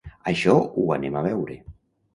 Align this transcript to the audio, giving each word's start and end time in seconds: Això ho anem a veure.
Això 0.31 0.55
ho 0.61 0.87
anem 0.97 1.21
a 1.21 1.25
veure. 1.29 1.61